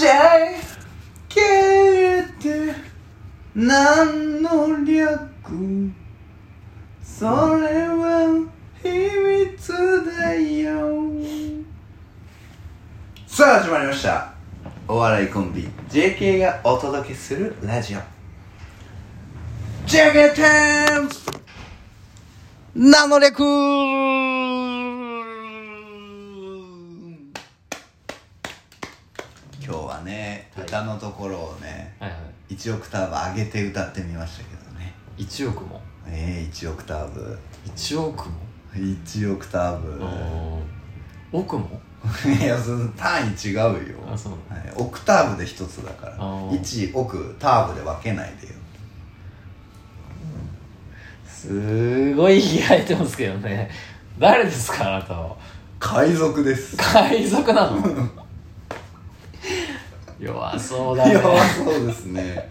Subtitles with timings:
[0.00, 0.12] じゃ
[1.28, 1.40] け
[2.22, 2.74] って
[3.54, 5.92] 何の略
[7.02, 8.48] それは
[8.82, 10.96] 秘密だよ。
[13.26, 14.32] さあ始まりました。
[14.88, 17.98] お笑いコンビ JK がお届けするラジオ。
[19.86, 20.42] JK テ
[22.78, 23.40] ン名の略
[29.70, 32.16] 今日はね、はい歌のところをねはいは
[32.50, 32.54] い。
[32.54, 34.94] 1オクターブ上げて歌ってみましたけどね。
[35.18, 35.80] 1億も？
[36.08, 37.38] ええ1オクターブ。
[37.66, 38.34] 1億も
[38.74, 39.88] ？1オクターブ。
[39.92, 40.62] うん
[41.32, 41.80] 億も？
[42.40, 43.70] いやその単位違うよ。
[44.12, 46.14] あそうはい、オクターブで一つだから。
[46.18, 46.60] あー。
[46.60, 48.54] 1億ターブで分けないでよ。
[51.26, 53.70] すごいひげてますけどね。
[54.18, 55.36] 誰ですかあなたは？
[55.78, 56.76] 海賊です。
[56.76, 57.80] 海賊なの？
[60.20, 61.14] 弱そうだね。
[61.14, 62.50] 弱そうですね。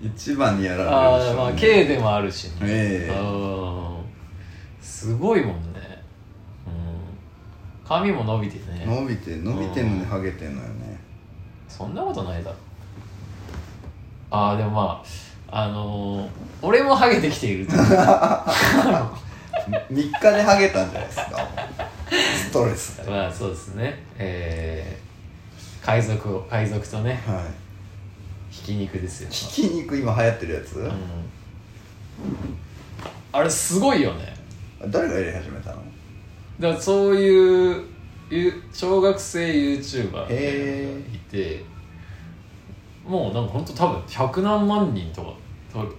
[0.00, 0.94] 一番にやられるし。
[0.94, 2.54] ょうねあまあ K でもあるしね。
[2.62, 3.18] ええ。
[3.18, 3.96] うん。
[4.80, 5.80] すごいもんね。
[6.66, 7.86] うん。
[7.86, 8.84] 髪も伸びてね。
[8.86, 11.00] 伸びて伸びてんのにハゲてんのよね。
[11.68, 12.56] そんなことないだろ。
[14.30, 15.02] ああでもま
[15.48, 16.28] ああのー、
[16.62, 17.66] 俺もハゲてきている。
[17.66, 19.16] と3
[19.90, 21.48] 日でハゲたんじゃないですか。
[22.36, 23.10] ストレスで。
[23.10, 24.04] まあそうですね。
[24.16, 25.09] えー、
[25.82, 28.54] 海賊を海賊とねはい。
[28.54, 30.92] ひき肉ですよ、ひき肉今流行ってるやつ、うん、
[33.32, 34.34] あれすごいよね。
[34.88, 35.76] 誰がやり始めたの？
[36.58, 37.84] だからそういう
[38.28, 41.64] ゆ小学生 YouTuber がへいて
[43.06, 45.32] もうなんかほんと多分百何万人とか
[45.72, 45.94] 登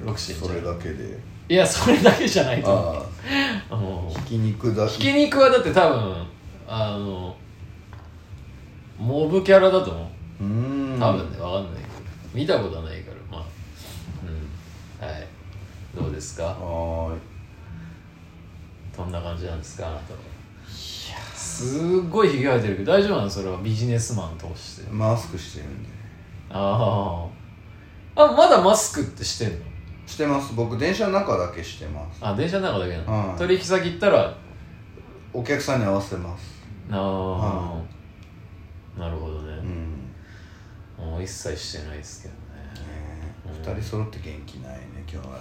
[0.00, 0.36] 録してん。
[0.36, 1.18] じそれだけで？
[1.48, 3.04] いやそれだけじゃないと
[3.68, 4.18] 思う。
[4.20, 6.26] ひき肉だひき肉はだって多分
[6.68, 7.36] あの
[8.98, 10.10] モブキャラだと思
[10.40, 10.44] う。
[10.44, 11.00] うーん。
[11.00, 11.88] 多分ねわかんないけど。
[12.34, 13.46] 見たことはないからまあ。
[15.00, 15.08] うん。
[15.08, 15.26] はい。
[15.94, 16.44] どうですか？
[16.44, 17.18] はーい。
[18.96, 20.18] どんな感じなんですかあなたは？
[20.18, 20.22] い
[21.10, 21.16] や。
[21.34, 23.30] すっごいひげ生えてるけど大丈夫なの？
[23.30, 23.58] それは。
[23.62, 24.90] ビジネスマンとして。
[24.90, 25.88] マスクしてるんで。
[26.50, 27.28] あ
[28.16, 29.56] ああまだマスクってしてんの？
[30.06, 30.54] してます。
[30.54, 32.18] 僕電車の中だけしてます。
[32.20, 33.38] あ電車の中だけなの、はい。
[33.38, 34.34] 取引先行ったら？
[35.32, 36.62] お客さんに合わせます。
[36.90, 37.82] ああ、は
[38.98, 39.52] なるほどね。
[40.98, 41.06] う、ん。
[41.10, 42.38] もう一切してないですけどね。
[43.54, 45.38] ね二人揃って元気ないね今日は。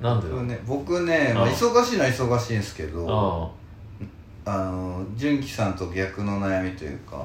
[0.00, 0.34] なんでだ？
[0.34, 3.54] 僕ね僕ね、まあ、忙しいのは忙しいんですけど
[4.46, 4.70] ああ。
[4.70, 7.16] の純喜さんと逆の悩みというか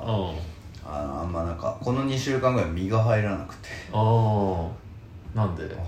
[0.86, 3.70] あのあんまなんかこの2週間ぐらい身が入らなくて。
[3.94, 5.38] ああ。
[5.38, 5.64] なんで？
[5.64, 5.84] 分かん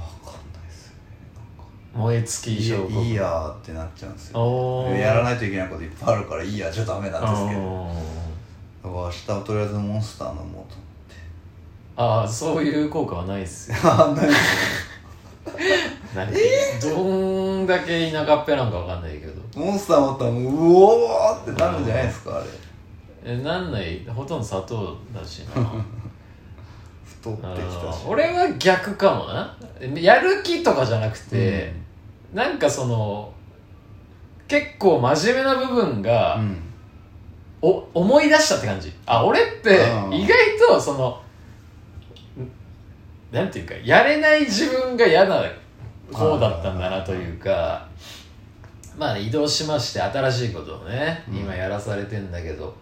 [1.96, 4.88] 燃え尽き症候いいやーってなっちゃうんですよ。
[4.90, 7.90] やらないといけないこといっぱいあるからいいやじゃダメなんですけど。
[7.90, 11.16] あだから明日はとりあえずモンスター飲もうと思って。
[11.96, 13.78] ああそういう効果はないっすよ。
[13.84, 14.30] あない
[16.14, 16.32] 何
[16.82, 17.04] ど
[17.64, 19.42] んだけ田舎っぺなんかわかんないけど。
[19.56, 22.46] モンスター持ったらもううおーってなるんじゃないですかあれ。
[23.24, 25.62] えなんないほとんど砂糖だしな。
[27.06, 28.04] 太ってきたし。
[28.06, 29.58] 俺は逆かもな。
[29.96, 31.74] やる気とかじゃなくて、
[32.36, 33.34] なんかその
[34.50, 36.62] 結構真面目な部分が、うん。
[37.62, 38.94] お思い出したって感じ。
[39.06, 40.14] あ俺ってうん。
[40.14, 41.22] 意外とその
[42.38, 45.42] んなんていうかやれない自分が嫌な
[46.12, 47.88] 方だったんだなというか
[48.98, 51.38] まあね移動しまして新しいことをねうん。
[51.38, 52.76] 今やらされてんだけど、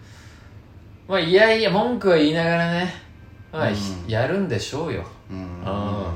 [1.08, 2.92] まあいやいや文句は言いながらね、
[3.52, 4.10] まあ、ひうん。
[4.10, 5.06] やるんでしょうよ。
[5.30, 5.62] うん。
[5.64, 6.12] あ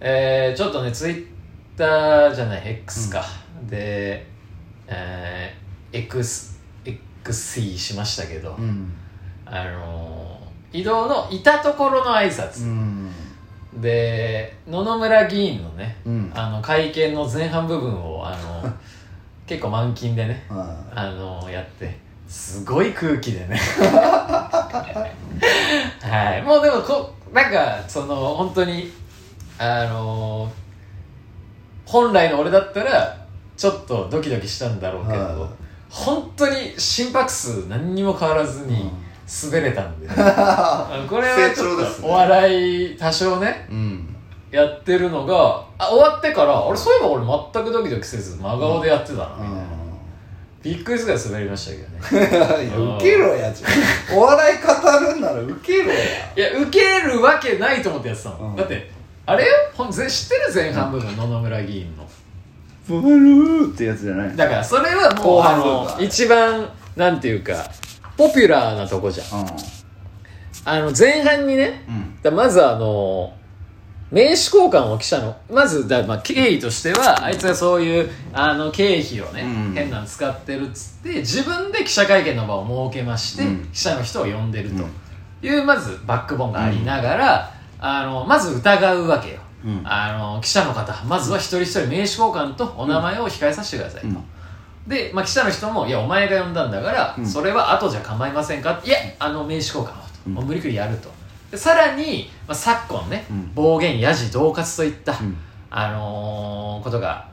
[0.00, 1.26] えー、ちょっとねツイッ
[1.80, 3.24] ターじゃない X か、
[3.68, 4.26] で、
[4.86, 6.60] えー、X
[7.24, 8.92] XC しましたけど、うん。
[9.46, 10.40] あのー
[10.72, 13.10] 移動のいたところの挨う拶、ん。
[13.80, 16.30] で野々村議員のねうん。
[16.34, 18.72] あの会見の前半部分をあの
[19.48, 21.98] 結構満勤でねはあのやって
[22.28, 23.58] すごい空気でね。
[26.00, 26.42] はい。
[26.42, 28.92] もうでもこなんかその本当に
[29.58, 30.50] あの
[31.90, 33.16] 本来の俺だったら
[33.56, 35.50] ちょっとドキドキしたんだろうけど、はい。
[35.90, 38.92] 本当に心拍数何にも変わらずに
[39.42, 44.16] 滑れたんで、いあのこれはちょっとお笑い多少ねうん。
[44.52, 49.80] やってるのがあ終わってから俺そういえば俺全くドキドキせず真顔でやってたな、みたいな。
[50.62, 52.68] びっくりするぐらい滑りましたけどね。
[52.68, 55.96] いや受けろやちょお笑い語るんなら受けろや。
[56.36, 58.56] いや受けるわけないと思ってやってたの、うん。
[58.56, 58.90] だって
[59.30, 59.44] あれ？
[59.44, 62.08] よほんぜ知ってる前半部分、野々村議員の。
[62.88, 64.36] ブルーってやつじゃない。
[64.36, 67.70] だからそれはもう後あの一番なんていうか
[68.16, 69.42] ポピュラーなとこじゃん。
[69.42, 69.46] うん。
[70.64, 72.18] あの前半にねうん。
[72.20, 73.32] だまずあの
[74.10, 75.36] 名刺交換を記者の。
[75.48, 79.72] まずだ、まあ、経緯としてはあいつがそういうあの経費をね、うん。
[79.72, 83.68] 変なの使ってるっつって自分で記者会見の場を設けまして、うん。
[83.72, 84.90] 記者の人を呼んでるとうん。
[85.48, 89.82] いう、まずバックボーンがありながら、あのまず疑うわけよ、うん。
[89.84, 94.24] あの記者の方まずは一人一人名刺交換とお名前を控えさせてくださいと、うん。
[94.86, 97.26] で、まあ、記者の人も「いやお前が呼んだんだから、うん。
[97.26, 99.92] それは後じゃ構いませんか?」いやあの名刺交換はと、
[100.26, 100.34] うん。
[100.34, 101.10] もう無理くりやると。
[101.50, 103.54] でさらに、まあ、昨今ね、うん。
[103.54, 105.36] 暴言やじ恫喝といった、うん。
[105.70, 107.26] あのーことが、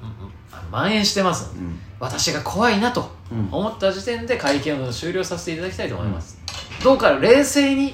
[0.71, 1.79] 蔓延してますので、うん。
[1.99, 3.49] 私が怖いなとうん。
[3.51, 6.39] 思った時点で会見を終了させていただきたいと思います、
[6.83, 7.93] どうか冷静に、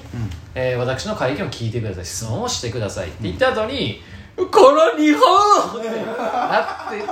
[0.55, 4.01] えー私の会見を聞いてください質問をしてくださいって言った後に、
[4.35, 5.79] この日本!
[5.79, 7.03] っ てなってる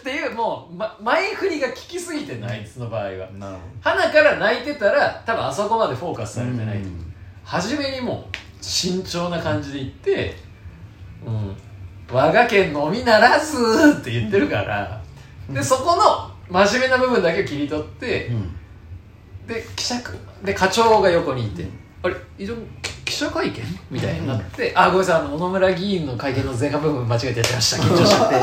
[0.00, 3.10] っていうもう、ま、前振りが効きすぎてないあいつの場合は。
[3.38, 7.12] なる鼻から泣いてたら多分あそこまでフォーカスされてない、うん。
[7.44, 10.36] 初めにもう慎重な感じで言って
[11.26, 11.56] 「うん、
[12.10, 13.56] 我が県のみならず」
[14.00, 15.00] って言ってるから。
[15.50, 18.56] でそこの真面目な部分だけを切り取ってうん
[19.46, 21.66] で記者区で課長が横にいて
[22.02, 22.56] 「あれ依存
[23.04, 27.82] 記者会見?」みたいになって「あごめんなさいあの小野村議員の会見の前半部分間違えてやってました。
[27.82, 28.36] 緊張しちゃって、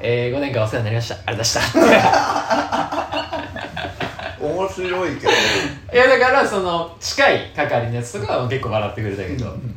[0.00, 1.14] えー、5年間お世話になりました。
[1.14, 3.18] ありがとうございました」
[4.46, 9.74] 面白いけどいやだからその近い係のやつとかは結構笑ってくれたけど、うん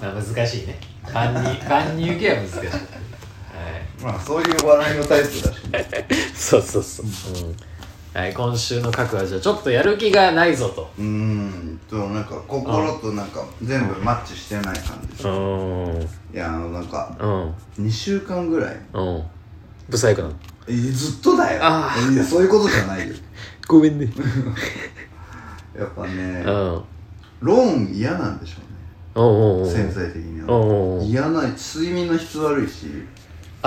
[0.00, 0.78] まあ、難しいね。
[1.12, 2.68] 万人万人受けは難しい、はい、
[4.02, 6.06] まあそういう笑いのタイプだしね。
[6.34, 7.08] そうそうそう、う
[7.50, 7.56] ん
[8.14, 10.88] はい、今週の核はじゃあちょっとやる気がないぞと。
[10.96, 15.24] うーんとなんか心となんか全部マッチしてない感じ。
[15.24, 15.30] う
[15.98, 16.02] ん。
[16.32, 17.86] いやあのなんかうん。
[17.86, 18.76] 2週間ぐらい。
[18.92, 19.24] うん。
[19.88, 20.34] ブサイクなの。
[20.68, 21.60] えずっとだよ。
[21.64, 23.14] あいやそういうことじゃないよ。
[23.66, 24.08] ごめんね。
[25.76, 26.84] やっぱねうん。
[27.40, 32.86] ローン嫌なんでしょおうおうおううね潜在的におうおうおうは嫌な睡眠の質悪いし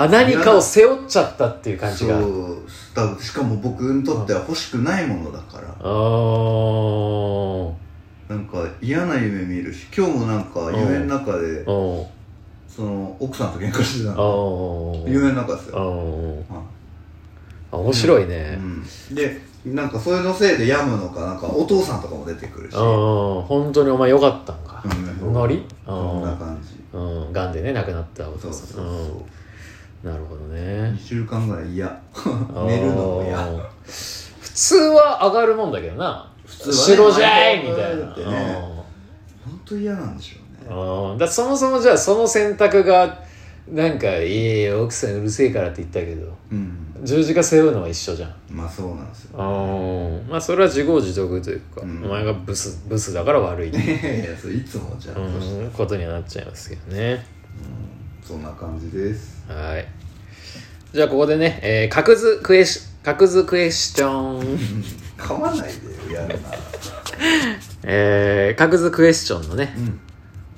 [0.00, 2.20] あ何かを背負っちゃったっていう感じが。
[2.20, 5.74] そうしかも僕にとっては欲しくないものだから。
[5.80, 7.72] あー。
[8.28, 12.06] なんか嫌な夢見るし今日もなんか夢の中でそ
[12.82, 15.04] の奥さんと喧嘩してたの。
[15.08, 16.44] 夢の中ですおよ
[17.72, 18.56] 面白いいね。
[18.56, 18.84] うん。
[19.16, 22.74] でなんかそれのせいで病むのかなんかお父さんとかも出てくるし。
[22.76, 24.80] うん本当にお前よかったんか。
[25.20, 25.32] うん。
[25.32, 26.76] ノリこんな感じ。
[26.96, 27.32] うん。
[27.32, 29.22] がんでね亡くなったお父さそうそうんそう
[30.02, 30.94] なるほどね。
[30.96, 32.00] 2週間ぐらい嫌。
[32.66, 33.38] 寝るのも嫌。
[33.86, 36.28] 普通は上がるもんだけどな。
[36.58, 38.02] 通はね白じゃいみたいな。
[38.02, 38.56] だってね。
[39.44, 40.70] 本当嫌なんでしょうね。
[40.70, 43.22] うんうんだそもそもじゃあその選択が
[43.68, 46.84] なんか「いや奥さんうるせえから」って言ったけどうん。
[47.04, 48.34] 十字架背負うのは一緒じゃん。
[48.50, 52.04] まあそうなんですようんまあそれは自業自得というか、うん。
[52.04, 57.24] お前がブスブスだから悪い、 いやいやそれいつもじゃんとしてうん、ことにはなっちゃいますけどね
[58.28, 59.42] そんな感じです。
[59.48, 59.88] はい。
[60.92, 64.58] じゃあここでね、えー、角図クエス角図クエスチョン。
[65.16, 65.72] 噛まない
[66.06, 66.58] でよやるなら。
[67.84, 70.00] えー、角図クエスチョンのねうん。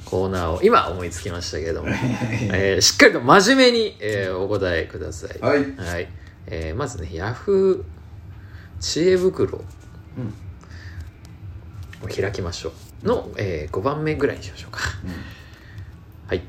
[0.04, 1.90] コーナーを今思いつきましたけども、
[2.52, 5.38] えー、しっかりと真面目に、えー、お答えください。
[5.38, 5.60] はい。
[5.76, 6.08] はい。
[6.48, 9.58] えー、まずねヤフー知恵袋。
[12.02, 12.72] を開きましょ
[13.04, 13.06] う。
[13.06, 14.80] の、えー、5番目ぐらいにしましょうか。
[16.26, 16.42] はい。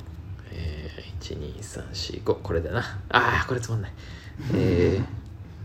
[1.31, 2.33] えー、1、2、3、4、5。
[2.41, 2.79] これだな。
[3.09, 3.91] ああ、これつまんない。
[4.53, 4.99] え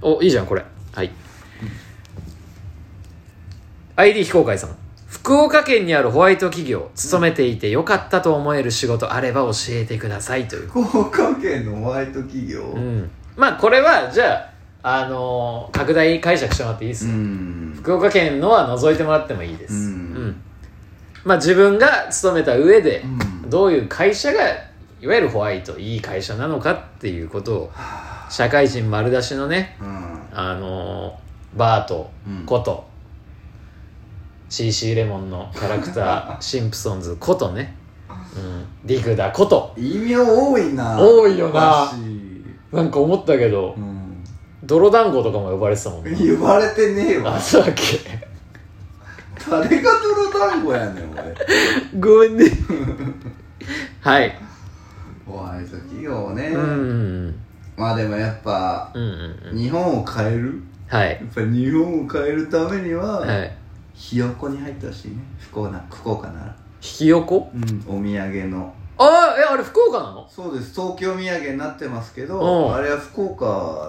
[0.01, 0.65] ー、お、いいじゃん、これ。
[0.93, 1.11] はい。
[3.97, 4.77] ID 非公開さん。
[5.09, 10.69] 福岡県にあるホワイト企業、勤めていてよかったと思える仕事あれば教えてくださいという。
[10.69, 12.61] 福岡県のホワイト企業？
[12.63, 13.11] うん。
[13.37, 19.75] まあ、これは、じゃあ、あのー拡大解釈してもらっていいですか、ん福岡県のは除いてもらってもいいです。
[19.75, 20.43] うん
[21.25, 24.41] まあ、自分が勤めた上で、うんどういう会社が
[25.01, 27.73] いわゆるホワイトいい会社なのかっていうことを
[28.31, 30.19] 社会人丸出しのねうん。
[30.33, 31.27] あのー
[31.59, 32.47] バートうん。
[32.47, 32.87] こと
[34.49, 37.77] CC レモンのキャラクター シンプソンズことね、
[38.09, 39.75] うん、ディグダこと。
[39.77, 40.99] 異名多いな。
[40.99, 41.93] 多いよな。
[42.73, 44.25] なんか思ったけどうん。
[44.63, 47.37] 泥団子とかも呼ばれてたもんね言われてねえわ。
[47.37, 47.83] あそうだっけ。
[49.49, 51.35] 誰が泥団子やねん俺
[51.99, 52.51] ごめんね。
[54.01, 54.46] はい
[55.27, 56.65] ホワイト企業ね、うんう
[57.29, 57.35] ん
[57.77, 59.59] まあでもやっぱうんうんうん。
[59.59, 60.63] 日本を変える？
[60.89, 61.11] はい。
[61.11, 63.53] やっぱ日本を変えるためには、はい。
[63.93, 65.17] ひよこに入ってほしいね。
[65.39, 66.57] 福岡な福岡なら。
[66.81, 67.51] ひよこ？
[67.55, 68.73] うんお土産の。
[68.99, 70.27] ああえあれ福岡なの？
[70.31, 70.73] そうです。
[70.73, 72.29] 東京土産になってますけうん。
[72.29, 73.45] どあれは福岡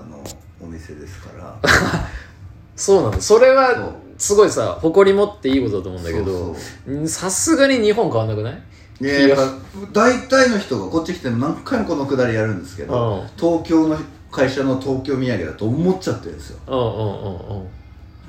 [0.10, 0.22] の
[0.62, 1.56] お店ですから。
[2.76, 3.22] そうなの。
[3.22, 6.56] それはすごいさ誇り持っていいことだと思うんだけそど
[6.88, 7.02] うう。
[7.04, 8.62] んさすがに日本変わんなくない？
[9.00, 9.54] いややっぱ
[9.92, 13.28] 大体の人がこっち来ても何回もこのくだりやるんですけど、うん。
[13.38, 13.98] 東京の
[14.32, 16.60] 会社の東京土産だと思っちゃってるんですよ。
[16.68, 17.68] うんうんうんうん。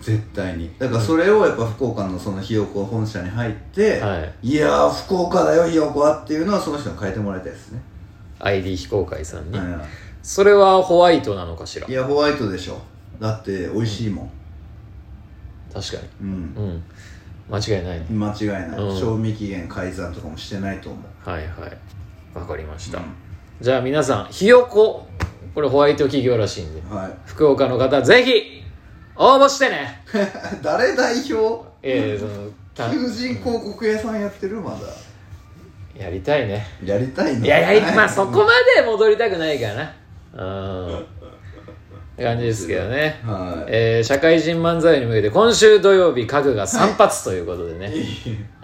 [0.01, 0.71] 絶対に。
[0.79, 4.49] だからそれをやっぱ福岡のそのひよこ本社に入って、はい。
[4.49, 7.81] いやー福岡だよひよこはっていうのはその人に変えてもらいたいですね、
[8.39, 9.85] ID 非公開さんに、は
[10.23, 12.81] それはホワイトなのかしらい、いやホワイトでしょ。
[13.19, 14.31] だって美味しいもん。
[15.73, 16.09] 確かに。
[16.21, 16.29] うん。
[16.29, 16.83] うん
[17.51, 18.07] 間違いないね。
[18.11, 18.99] 間違いない、うん。
[18.99, 21.31] 賞味期限改ざんとかもしてないと思う。
[21.31, 22.39] はいはい。
[22.39, 23.05] わかりました、うん。
[23.61, 25.07] じゃあ皆さんひよこ。
[25.55, 26.83] これホワイト企業らしいんで。
[26.95, 27.13] はい。
[27.27, 28.63] 福岡の方ぜひ
[29.17, 30.03] 応募してね。
[30.63, 31.67] 誰代表？
[31.83, 34.57] ええそのた求人広告屋さんやってる？
[34.61, 34.79] まだ。
[36.05, 36.65] やりたいね。
[36.85, 37.45] やりたいの？
[37.45, 39.93] いややりまあ そこまで戻りたくないからな。
[40.35, 41.07] うん
[42.19, 43.21] って感じですけどね。
[43.25, 43.69] はい。
[43.69, 47.93] えー社会人漫才に向けて今週土曜日家具が散髪ということでね、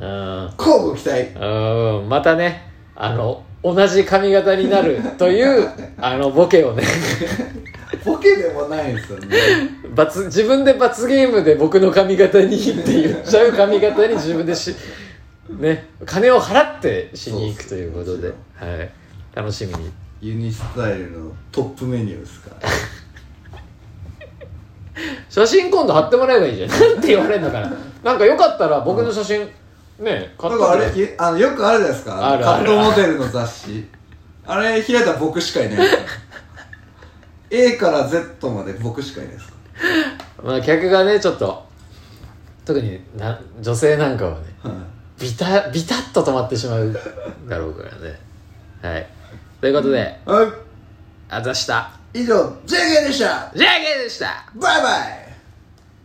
[0.01, 0.51] うん。
[0.59, 1.39] 交互期待。
[1.39, 2.09] うん。
[2.09, 5.69] またねあの同じ髪型になるという
[5.99, 6.83] あのボケをね。
[8.05, 9.37] ボケでもないですよね。
[9.95, 14.75] 罰自分で罰ゲームで僕の髪型にって言っちゃう髪型に自分でし
[15.49, 18.29] ね金を払ってしに行くということで。
[18.57, 18.91] はい。
[19.33, 19.93] 楽しみに。
[20.21, 22.69] ユニスタイルのトップメニューですから
[25.29, 26.71] 写真今度貼ってもらえばいいじゃん。
[26.71, 27.73] なんて言われるのかな。
[28.03, 29.41] なんかよかったら僕の写真
[29.99, 32.33] ね買っだからあてれいあのよくあるじゃないですか。
[32.33, 32.67] あるある。
[32.67, 33.89] カットモデルの雑誌。
[34.47, 35.97] あれ開いたら僕しかいないです。
[35.97, 36.09] から
[37.51, 39.49] A から Z まで僕しかいないです。
[39.49, 39.55] か
[40.43, 41.65] まあ客がねちょっと
[42.65, 44.81] 特にな女性なんかはねら、はい。
[45.21, 46.93] ビタビタッと止まってしまう
[47.49, 48.21] だろうからね。
[48.83, 49.07] はい。
[49.61, 50.49] ということではい。
[51.31, 53.51] あざした以上 JK でした。
[53.57, 54.45] じゃあゲーでした。
[54.55, 55.24] バイバイ